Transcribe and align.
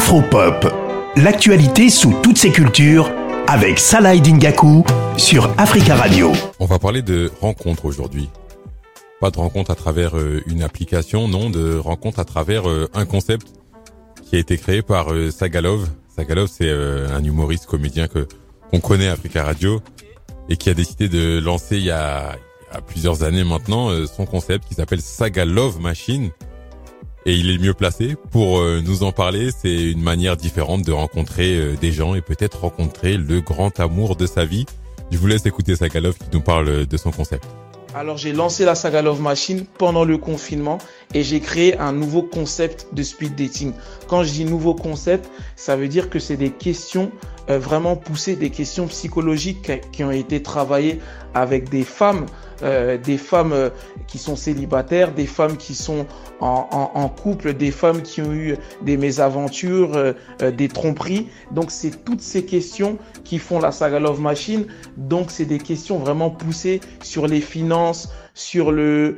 Afropop, 0.00 0.66
l'actualité 1.16 1.90
sous 1.90 2.14
toutes 2.22 2.38
ses 2.38 2.50
cultures 2.50 3.12
avec 3.46 3.78
Salah 3.78 4.16
Dingaku 4.16 4.82
sur 5.18 5.52
Africa 5.58 5.94
Radio. 5.94 6.32
On 6.58 6.64
va 6.64 6.78
parler 6.78 7.02
de 7.02 7.30
rencontres 7.42 7.84
aujourd'hui. 7.84 8.30
Pas 9.20 9.30
de 9.30 9.36
rencontres 9.36 9.70
à 9.70 9.74
travers 9.74 10.16
euh, 10.16 10.42
une 10.46 10.62
application, 10.62 11.28
non, 11.28 11.50
de 11.50 11.76
rencontres 11.76 12.18
à 12.18 12.24
travers 12.24 12.66
euh, 12.66 12.88
un 12.94 13.04
concept 13.04 13.48
qui 14.24 14.36
a 14.36 14.38
été 14.38 14.56
créé 14.56 14.80
par 14.80 15.12
euh, 15.12 15.30
Sagalov. 15.30 15.86
Sagalov, 16.08 16.48
c'est 16.48 16.70
un 16.70 17.22
humoriste 17.22 17.66
comédien 17.66 18.08
que 18.08 18.26
qu'on 18.70 18.80
connaît 18.80 19.08
à 19.08 19.12
Africa 19.12 19.44
Radio 19.44 19.82
et 20.48 20.56
qui 20.56 20.70
a 20.70 20.74
décidé 20.74 21.10
de 21.10 21.40
lancer 21.40 21.76
il 21.76 21.84
y 21.84 21.90
a, 21.90 22.36
il 22.70 22.74
y 22.74 22.78
a 22.78 22.80
plusieurs 22.80 23.22
années 23.22 23.44
maintenant 23.44 23.90
son 24.06 24.24
concept 24.24 24.66
qui 24.66 24.74
s'appelle 24.74 25.02
Sagalov 25.02 25.78
Machine 25.78 26.30
et 27.26 27.34
il 27.34 27.50
est 27.50 27.58
mieux 27.58 27.74
placé 27.74 28.16
pour 28.30 28.60
euh, 28.60 28.80
nous 28.84 29.02
en 29.02 29.12
parler. 29.12 29.50
C'est 29.50 29.90
une 29.90 30.02
manière 30.02 30.36
différente 30.36 30.82
de 30.82 30.92
rencontrer 30.92 31.56
euh, 31.56 31.76
des 31.80 31.92
gens 31.92 32.14
et 32.14 32.20
peut-être 32.20 32.60
rencontrer 32.60 33.16
le 33.16 33.40
grand 33.40 33.78
amour 33.80 34.16
de 34.16 34.26
sa 34.26 34.44
vie. 34.44 34.66
Je 35.10 35.18
vous 35.18 35.26
laisse 35.26 35.46
écouter 35.46 35.76
Sagalov 35.76 36.16
qui 36.16 36.28
nous 36.32 36.40
parle 36.40 36.86
de 36.86 36.96
son 36.96 37.10
concept. 37.10 37.44
Alors 37.92 38.16
j'ai 38.16 38.32
lancé 38.32 38.64
la 38.64 38.76
Saga 38.76 39.02
Love 39.02 39.20
Machine 39.20 39.64
pendant 39.78 40.04
le 40.04 40.16
confinement 40.16 40.78
et 41.12 41.24
j'ai 41.24 41.40
créé 41.40 41.76
un 41.78 41.92
nouveau 41.92 42.22
concept 42.22 42.86
de 42.92 43.02
speed 43.02 43.34
dating. 43.34 43.72
Quand 44.06 44.22
je 44.22 44.30
dis 44.30 44.44
nouveau 44.44 44.74
concept, 44.74 45.28
ça 45.56 45.74
veut 45.74 45.88
dire 45.88 46.08
que 46.08 46.20
c'est 46.20 46.36
des 46.36 46.50
questions 46.50 47.10
euh, 47.50 47.58
vraiment 47.58 47.96
poussées, 47.96 48.36
des 48.36 48.50
questions 48.50 48.86
psychologiques 48.86 49.72
qui 49.90 50.04
ont 50.04 50.10
été 50.12 50.40
travaillées 50.40 51.00
avec 51.34 51.68
des 51.68 51.82
femmes, 51.82 52.26
euh, 52.62 52.96
des 52.96 53.18
femmes 53.18 53.52
euh, 53.52 53.70
qui 54.06 54.18
sont 54.18 54.36
célibataires, 54.36 55.12
des 55.12 55.26
femmes 55.26 55.56
qui 55.56 55.74
sont 55.74 56.06
en, 56.40 57.08
couple, 57.08 57.52
des 57.54 57.70
femmes 57.70 58.00
qui 58.00 58.22
ont 58.22 58.32
eu 58.32 58.56
des 58.80 58.96
mésaventures, 58.96 60.14
des 60.40 60.68
tromperies. 60.68 61.28
Donc 61.50 61.70
c'est 61.70 62.02
toutes 62.02 62.22
ces 62.22 62.46
questions 62.46 62.96
qui 63.24 63.38
font 63.38 63.58
la 63.58 63.72
Saga 63.72 63.98
Love 63.98 64.22
Machine. 64.22 64.64
Donc 64.96 65.30
c'est 65.30 65.44
des 65.44 65.58
questions 65.58 65.98
vraiment 65.98 66.30
poussées 66.30 66.80
sur 67.02 67.26
les 67.26 67.42
finances, 67.42 67.79
sur 68.34 68.72
le, 68.72 69.16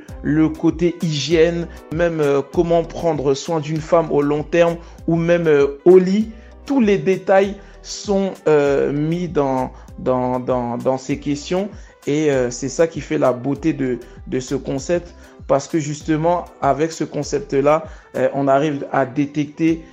côté 0.60 0.96
hygiène, 1.02 1.68
même 1.92 2.20
euh, 2.20 2.42
comment 2.52 2.84
prendre 2.84 3.34
soin 3.34 3.60
d'une 3.60 3.80
femme 3.80 4.10
au 4.10 4.22
long 4.22 4.42
terme 4.42 4.76
ou 5.06 5.16
même 5.16 5.46
euh, 5.46 5.78
au 5.84 5.98
lit. 5.98 6.30
Tous 6.66 6.80
les 6.80 6.98
détails 6.98 7.56
sont 7.82 8.32
euh, 8.46 8.92
mis 8.92 9.28
dans, 9.28 9.72
dans, 9.98 10.38
dans, 10.38 10.98
ces 10.98 11.18
questions 11.18 11.68
et 12.06 12.30
c'est 12.50 12.68
ça 12.68 12.88
qui 12.88 13.00
fait 13.00 13.18
la 13.18 13.32
beauté 13.32 13.72
de, 13.72 13.98
de 14.26 14.40
ce 14.40 14.56
concept 14.56 15.14
parce 15.46 15.68
que 15.68 15.78
justement 15.78 16.44
avec 16.60 16.90
ce 16.90 17.04
concept-là, 17.04 17.84
on 18.34 18.48
arrive 18.48 18.86
à 18.92 19.06
détecter 19.06 19.84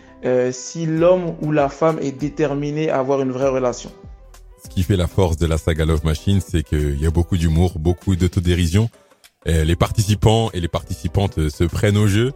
si 0.52 0.86
l'homme 0.88 1.36
ou 1.42 1.52
la 1.52 1.70
femme 1.70 2.00
est 2.02 2.11
déterminé 2.11 2.89
à 2.89 3.00
avoir 3.00 3.22
une 3.22 3.31
vraie 3.31 3.50
relation. 3.50 3.92
Ce 4.70 4.75
qui 4.75 4.84
fait 4.84 4.98
la 4.98 5.08
force 5.08 5.38
de 5.38 5.48
la 5.48 5.58
saga 5.58 5.84
Love 5.84 6.06
Machine, 6.06 6.39
c'est 6.48 6.62
qu'il 6.62 7.02
y 7.02 7.08
a 7.08 7.09
beaucoup 7.09 7.38
d'humour, 7.38 7.80
beaucoup 7.80 8.16
d'autodérision. 8.16 8.88
Euh, 9.48 9.64
les 9.64 9.76
participants 9.76 10.52
et 10.53 10.59
les 10.59 10.67
participantes 10.67 11.39
euh, 11.39 11.50
se 11.50 11.64
prennent 11.64 11.98
au 11.98 12.06
jeu. 12.06 12.34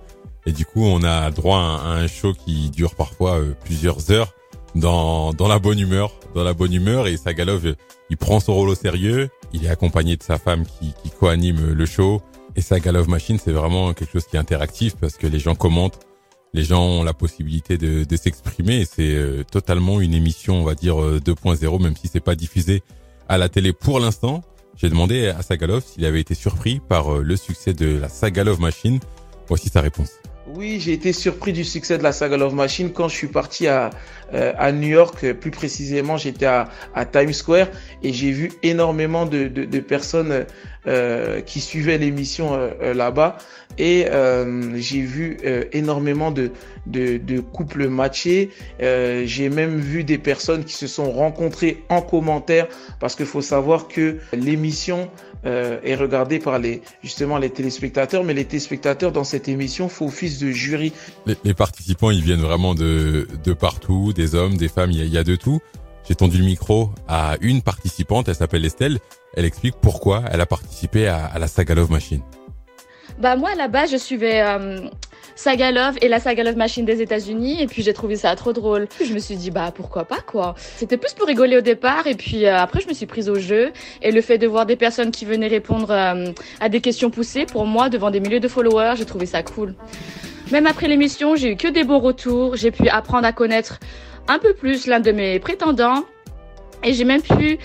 Et 0.48 0.52
du 0.52 0.66
coup 0.66 0.84
on 0.84 1.04
a 1.04 1.30
droit 1.30 1.60
à 1.60 1.92
un 1.92 2.08
show 2.08 2.34
qui 2.34 2.72
dure 2.72 2.96
parfois 2.96 3.40
euh, 3.40 3.54
plusieurs 3.64 4.10
heures 4.10 4.34
dans 4.74 5.32
dans 5.32 5.48
la 5.48 5.60
bonne 5.60 5.80
humeur, 5.80 6.12
dans 6.34 6.44
la 6.44 6.54
bonne 6.54 6.74
humeur. 6.74 7.08
Et 7.08 7.18
Sagalov 7.18 7.76
il 8.10 8.18
prend 8.18 8.40
son 8.40 8.56
rôle 8.56 8.70
au 8.70 8.76
sérieux, 8.76 9.30
il 9.54 9.64
est 9.66 9.70
accompagné 9.70 10.18
de 10.18 10.24
sa 10.24 10.40
femme 10.40 10.66
qui 10.66 10.94
qui 11.04 11.12
coanime 11.12 11.72
le 11.74 11.86
show. 11.86 12.22
Et 12.56 12.62
Sagalov 12.62 13.10
Machine 13.10 13.38
c'est 13.38 13.54
vraiment 13.54 13.94
quelque 13.94 14.14
chose 14.14 14.26
qui 14.26 14.38
est 14.38 14.40
interactif 14.40 14.96
parce 14.96 15.18
que 15.18 15.28
les 15.28 15.40
gens 15.40 15.56
commentent, 15.56 16.00
les 16.54 16.64
gens 16.64 16.84
ont 16.84 17.04
la 17.04 17.14
possibilité 17.14 17.78
de, 17.78 18.04
de 18.04 18.16
s'exprimer 18.16 18.82
et 18.82 18.86
c'est 18.86 19.44
totalement 19.52 20.02
une 20.02 20.14
émission 20.14 20.62
on 20.62 20.64
va 20.64 20.76
dire 20.76 20.96
2.0 20.96 21.82
même 21.82 21.96
si 21.96 22.08
c'est 22.08 22.20
pas 22.20 22.36
diffusé 22.36 22.84
à 23.28 23.38
la 23.38 23.50
télé 23.50 23.74
pour 23.74 24.00
l'instant 24.00 24.44
j'ai 24.76 24.90
demandé 24.90 25.28
à 25.28 25.42
Sagalov 25.42 25.84
s'il 25.84 26.06
avait 26.06 26.22
été 26.22 26.34
surpris 26.34 26.80
par 26.80 27.14
euh, 27.14 27.22
le 27.22 27.36
succès 27.36 27.74
de 27.74 27.98
la 27.98 28.10
Sagalov 28.10 28.60
Machine. 28.60 29.00
Voici 29.48 29.70
sa 29.70 29.82
réponse. 29.82 30.12
Oui, 30.46 30.82
j'ai 30.82 30.92
été 30.92 31.14
surpris 31.14 31.54
du 31.54 31.64
succès 31.64 31.98
de 31.98 32.04
la 32.04 32.12
Saga 32.12 32.36
Love 32.36 32.54
Machine 32.54 32.92
quand 32.92 33.08
je 33.08 33.16
suis 33.16 33.28
parti 33.28 33.68
à, 33.68 33.92
euh, 34.34 34.72
New 34.74 34.90
York. 34.90 35.32
Plus 35.34 35.52
précisément, 35.52 36.18
j'étais 36.18 36.46
à, 36.46 36.68
Times 37.12 37.32
Square 37.32 37.68
et 38.02 38.12
j'ai 38.12 38.32
vu 38.32 38.52
énormément 38.62 39.26
de, 39.26 39.48
personnes 39.80 40.46
euh, 40.86 41.40
qui 41.40 41.62
suivaient 41.62 41.98
l'émission 41.98 42.56
euh, 42.56 42.94
là-bas. 42.94 43.38
Et 43.78 44.06
j'ai 44.76 45.02
vu 45.02 45.38
énormément 45.72 46.30
de, 46.30 46.52
de, 46.86 47.18
de, 47.18 47.40
couples 47.40 47.88
matchés. 47.88 48.52
j'ai 48.80 49.50
même 49.50 49.78
vu 49.78 50.04
des 50.04 50.18
personnes 50.18 50.64
qui 50.66 50.74
se 50.74 50.88
sont 50.88 51.10
rencontrées 51.10 51.84
en 51.90 52.02
commentaire 52.02 52.68
parce 53.00 53.16
qu'il 53.16 53.26
faut 53.26 53.42
savoir 53.42 53.88
que 53.88 54.18
l'émission 54.34 55.10
euh, 55.46 55.80
est 55.84 55.96
regardé 55.96 56.40
par 56.40 56.60
les 56.60 56.82
justement 57.04 57.38
les 57.38 57.50
téléspectateurs, 57.50 58.24
mais 58.24 58.34
les 58.34 58.46
téléspectateurs 58.46 59.12
dans 59.12 59.24
cette 59.24 59.48
émission 59.48 59.90
font 59.90 60.08
office 60.08 60.40
de 60.40 60.52
jury. 60.52 60.94
Les, 61.44 61.54
participants, 61.54 62.12
ils 62.12 62.22
viennent 62.22 62.42
vraiment 62.42 62.76
de, 62.76 63.28
de 63.44 63.54
partout, 63.54 64.14
des 64.14 64.36
hommes, 64.36 64.58
des 64.58 64.68
femmes, 64.68 64.92
il 64.92 65.06
y 65.06 65.18
a, 65.18 65.24
de 65.24 65.36
tout. 65.36 65.60
J'ai 66.08 66.16
tendu 66.16 66.38
le 66.38 66.46
micro 66.46 66.90
à 67.08 67.36
une 67.42 67.62
participante, 67.62 68.28
elle 68.28 68.36
s'appelle 68.36 68.66
Estelle. 68.66 69.00
Elle 69.36 69.46
explique 69.46 69.76
pourquoi 69.82 70.24
elle 70.32 70.42
a 70.42 70.46
participé 70.46 71.08
à, 71.08 71.26
à 71.26 71.40
la 71.40 71.48
Saga 71.48 71.76
Love 71.76 71.92
Machine. 71.92 72.22
Bah 73.20 73.36
moi 73.36 73.52
à 73.52 73.56
la 73.56 73.68
base 73.68 73.92
je 73.92 73.98
suivais 73.98 74.42
euh, 74.42 74.80
Saga 75.36 75.72
Love 75.72 75.96
et 76.02 76.08
la 76.08 76.20
Saga 76.20 76.44
Love 76.44 76.58
Machine 76.58 76.86
des 76.86 77.02
États-Unis 77.02 77.62
et 77.62 77.68
puis 77.68 77.82
j'ai 77.84 77.94
trouvé 77.94 78.16
ça 78.16 78.36
trop 78.36 78.54
drôle. 78.54 78.88
Je 79.04 79.14
me 79.14 79.20
suis 79.20 79.36
dit 79.36 79.52
bah 79.52 79.72
pourquoi 79.74 80.06
pas 80.06 80.20
quoi. 80.26 80.56
C'était 80.58 80.98
plus 80.98 81.14
pour 81.14 81.28
rigoler 81.28 81.58
au 81.58 81.62
départ 81.62 82.08
et 82.08 82.16
puis 82.16 82.46
euh, 82.46 82.58
après 82.58 82.82
je 82.82 82.88
me 82.88 82.94
suis 82.94 83.06
prise 83.06 83.30
au 83.30 83.36
jeu 83.36 83.72
et 84.02 84.12
le 84.12 84.22
fait 84.22 84.38
de 84.38 84.48
voir 84.48 84.66
des 84.66 84.76
personnes 84.76 85.12
qui 85.12 85.26
venaient 85.26 85.48
répondre 85.48 85.92
euh, 85.92 86.32
à 86.60 86.70
des 86.70 86.82
questions 86.82 87.10
poussées 87.10 87.46
pour 87.46 87.66
moi 87.66 87.90
devant 87.90 88.12
des 88.12 88.20
milliers 88.20 88.40
de 88.40 88.48
followers, 88.48 88.94
j'ai 88.98 89.06
trouvé 89.06 89.26
ça 89.26 89.44
cool. 89.44 89.76
Même 90.52 90.68
après 90.68 90.88
l'émission, 90.88 91.36
j'ai 91.36 91.52
eu 91.52 91.56
que 91.56 91.68
des 91.68 91.84
bons 91.84 92.00
retours, 92.00 92.56
j'ai 92.56 92.72
pu 92.72 92.88
apprendre 92.90 93.26
à 93.26 93.32
connaître 93.32 93.80
un 94.28 94.40
peu 94.40 94.54
plus 94.54 94.88
l'un 94.88 95.00
de 95.00 95.12
mes 95.12 95.40
prétendants 95.40 96.04
et 96.84 96.94
j'ai 96.94 97.06
même 97.06 97.22
pu 97.22 97.58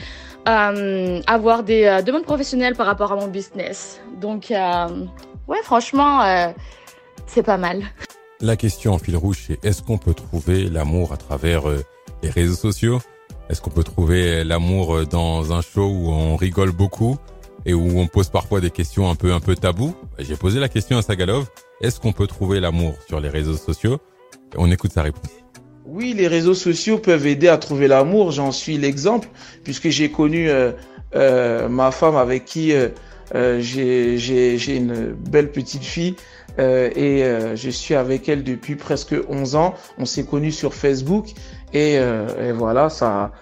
euh, 0.48 1.20
avoir 1.26 1.62
des 1.62 1.84
euh, 1.84 2.02
demandes 2.02 2.24
professionnelles 2.24 2.74
par 2.74 2.86
rapport 2.86 3.12
à 3.12 3.16
mon 3.16 3.26
business. 3.26 4.00
Donc, 4.20 4.50
euh, 4.50 4.88
ouais, 5.48 5.58
franchement, 5.62 6.22
euh, 6.22 6.48
c'est 7.28 7.42
pas 7.42 7.58
mal. 7.58 7.84
La 8.40 8.56
question 8.56 8.94
en 8.94 8.98
fil 8.98 9.16
rouge, 9.16 9.44
c'est 9.46 9.64
est-ce 9.64 9.82
qu'on 9.82 9.98
peut 9.98 10.14
trouver 10.14 10.68
l'amour 10.68 11.12
à 11.12 11.16
travers 11.16 11.68
euh, 11.68 11.84
les 12.22 12.30
réseaux 12.30 12.54
sociaux? 12.54 13.00
Est-ce 13.48 13.60
qu'on 13.60 13.70
peut 13.70 13.84
trouver 13.84 14.44
l'amour 14.44 15.06
dans 15.06 15.52
un 15.52 15.62
show 15.62 15.86
où 15.86 16.10
on 16.10 16.36
rigole 16.36 16.72
beaucoup 16.72 17.16
et 17.64 17.74
où 17.74 17.98
on 17.98 18.06
pose 18.06 18.28
parfois 18.28 18.60
des 18.60 18.70
questions 18.70 19.10
un 19.10 19.14
peu 19.14 19.32
un 19.32 19.40
peu 19.40 19.54
tabous 19.54 19.94
J'ai 20.18 20.36
posé 20.36 20.60
la 20.60 20.68
question 20.68 20.98
à 20.98 21.02
Sagalov. 21.02 21.46
Est-ce 21.80 22.00
qu'on 22.00 22.12
peut 22.12 22.26
trouver 22.26 22.60
l'amour 22.60 22.94
sur 23.06 23.20
les 23.20 23.28
réseaux 23.28 23.56
sociaux? 23.56 23.98
On 24.56 24.70
écoute 24.70 24.92
sa 24.92 25.02
réponse. 25.02 25.30
Oui, 25.86 26.12
les 26.14 26.26
réseaux 26.28 26.54
sociaux 26.54 26.98
peuvent 26.98 27.26
aider 27.26 27.48
à 27.48 27.56
trouver 27.56 27.88
l'amour. 27.88 28.30
J'en 28.30 28.52
suis 28.52 28.76
l'exemple 28.76 29.28
puisque 29.64 29.88
j'ai 29.88 30.10
connu 30.10 30.50
euh, 30.50 30.72
euh, 31.14 31.68
ma 31.68 31.90
femme 31.90 32.16
avec 32.16 32.44
qui 32.44 32.72
euh, 32.72 32.88
euh 33.34 33.60
j'ai 33.60 34.76
une 34.76 35.12
belle 35.12 35.50
petite 35.50 35.84
fille 35.84 36.14
euh, 36.58 36.90
et 36.94 37.24
euh, 37.24 37.56
je 37.56 37.70
suis 37.70 37.94
avec 37.94 38.28
elle 38.28 38.42
depuis 38.44 38.76
presque 38.76 39.14
11 39.28 39.56
ans. 39.56 39.74
On 39.98 40.04
s'est 40.04 40.24
connus 40.24 40.52
sur 40.52 40.74
Facebook 40.74 41.26
et, 41.72 41.94
et 41.94 42.52
voilà, 42.52 42.88
ça, 42.88 43.32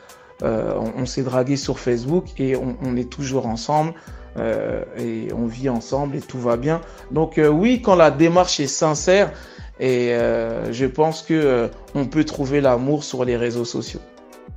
on, 0.43 1.07
s'est 1.07 1.23
dragué 1.23 1.57
sur 1.57 1.79
Facebook 1.79 2.25
et 2.39 2.57
on, 2.57 2.97
est 2.97 3.09
toujours 3.09 3.47
ensemble. 3.47 3.95
et 4.99 5.29
on 5.33 5.47
vit 5.47 5.69
ensemble 5.69 6.17
et 6.17 6.21
tout 6.21 6.41
va 6.41 6.57
bien. 6.57 6.81
Donc 7.13 7.41
oui, 7.51 7.83
quand 7.83 7.95
la 7.95 8.11
démarche 8.11 8.59
est 8.59 8.67
sincère, 8.67 9.31
et 9.79 10.15
euh, 10.15 10.73
je 10.73 10.87
pense 10.87 11.23
que 11.23 11.35
euh, 11.35 11.69
on 11.95 12.07
peut 12.07 12.25
trouver 12.25 12.61
l'amour 12.61 13.05
sur 13.05 13.25
les 13.25 13.37
réseaux 13.37 13.65
sociaux. 13.65 14.01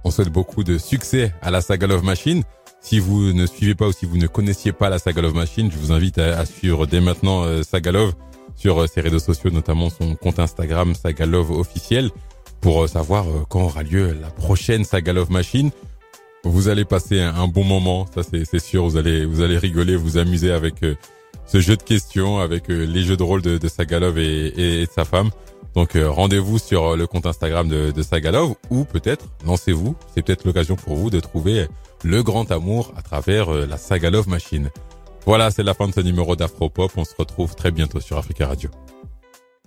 On 0.03 0.11
souhaite 0.11 0.29
beaucoup 0.29 0.63
de 0.63 0.77
succès 0.77 1.33
à 1.41 1.51
la 1.51 1.61
Saga 1.61 1.87
Love 1.87 2.03
Machine. 2.03 2.43
Si 2.81 2.99
vous 2.99 3.33
ne 3.33 3.45
suivez 3.45 3.75
pas 3.75 3.87
ou 3.87 3.91
si 3.91 4.05
vous 4.05 4.17
ne 4.17 4.27
connaissiez 4.27 4.71
pas 4.71 4.89
la 4.89 4.99
Saga 4.99 5.21
Love 5.21 5.35
Machine, 5.35 5.69
je 5.69 5.77
vous 5.77 5.91
invite 5.91 6.17
à, 6.17 6.45
suivre 6.45 6.85
dès 6.87 7.01
maintenant 7.01 7.43
euh, 7.43 7.63
Saga 7.63 7.91
Love 7.91 8.13
sur 8.59 8.87
ses 8.89 9.01
réseaux 9.01 9.19
sociaux, 9.19 9.49
notamment 9.51 9.89
son 9.89 10.15
compte 10.15 10.39
Instagram 10.39 10.93
Saga 10.93 11.25
Love 11.25 11.51
officiel, 11.51 12.11
pour 12.61 12.87
savoir 12.89 13.25
quand 13.47 13.63
aura 13.63 13.83
lieu 13.83 14.17
la 14.19 14.29
prochaine 14.29 14.83
Saga 14.83 15.13
Love 15.13 15.31
Machine. 15.31 15.71
Vous 16.43 16.67
allez 16.67 16.85
passer 16.85 17.19
un, 17.21 17.47
bon 17.47 17.63
moment, 17.63 18.05
ça 18.13 18.21
c'est 18.23 18.59
sûr. 18.59 18.83
Vous 18.83 18.97
allez 18.97 19.25
vous 19.25 19.41
allez 19.41 19.57
rigoler, 19.57 19.95
vous 19.95 20.17
amuser 20.17 20.51
avec 20.51 20.83
ce 21.49 21.59
jeu 21.59 21.75
de 21.75 21.83
questions 21.83 22.39
avec 22.39 22.69
euh, 22.69 22.85
les 22.85 23.01
jeux 23.01 23.17
de 23.17 23.23
rôle 23.23 23.41
de, 23.41 23.57
de 23.57 23.67
Sagalov 23.67 24.19
et, 24.19 24.81
et, 24.81 24.85
de 24.85 24.91
sa 24.91 25.03
femme. 25.03 25.31
Donc 25.75 25.95
euh, 25.95 26.09
rendez-vous 26.09 26.59
sur 26.59 26.89
euh, 26.89 26.95
le 26.95 27.07
compte 27.07 27.25
Instagram 27.25 27.67
de, 27.67 27.91
de 27.91 28.01
Sagalov 28.03 28.53
ou 28.69 28.85
peut-être 28.85 29.25
lancez-vous. 29.45 29.95
C'est 30.13 30.21
peut-être 30.21 30.45
l'occasion 30.45 30.75
pour 30.75 30.95
vous 30.95 31.09
de 31.09 31.19
trouver 31.19 31.67
le 32.03 32.21
grand 32.21 32.51
amour 32.51 32.93
à 32.95 33.01
travers 33.01 33.51
la 33.51 33.77
Sagalov 33.77 34.29
Machine. 34.29 34.69
Voilà, 35.25 35.51
c'est 35.51 35.63
la 35.63 35.73
fin 35.73 35.87
de 35.87 35.93
ce 35.93 35.99
numéro 36.01 36.35
d'Afropop. 36.35 36.91
On 36.97 37.03
se 37.03 37.15
retrouve 37.17 37.55
très 37.55 37.71
bientôt 37.71 37.99
sur 37.99 38.17
Africa 38.17 38.47
Radio. 38.47 38.69